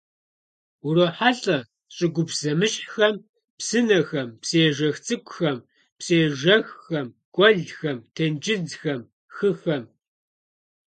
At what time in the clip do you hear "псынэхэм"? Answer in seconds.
3.57-4.29